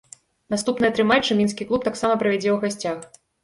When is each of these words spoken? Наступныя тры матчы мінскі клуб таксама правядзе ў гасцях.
Наступныя 0.53 0.91
тры 0.95 1.03
матчы 1.11 1.39
мінскі 1.43 1.69
клуб 1.75 1.87
таксама 1.91 2.19
правядзе 2.25 2.49
ў 2.57 2.61
гасцях. 2.67 3.25